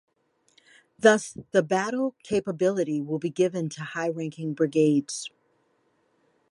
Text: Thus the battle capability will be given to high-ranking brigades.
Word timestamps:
Thus 0.97 1.37
the 1.51 1.61
battle 1.61 2.15
capability 2.23 2.99
will 2.99 3.19
be 3.19 3.29
given 3.29 3.69
to 3.69 3.83
high-ranking 3.83 4.55
brigades. 4.55 5.29